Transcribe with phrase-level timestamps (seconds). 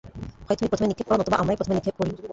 [0.47, 2.11] হয় তুমি প্রথমে নিক্ষেপ কর, নতুবা আমরাই প্রথমে নিক্ষেপ করি।